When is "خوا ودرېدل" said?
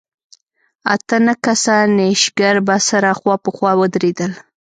3.55-4.31